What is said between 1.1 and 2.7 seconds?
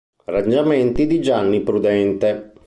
Gianni Prudente.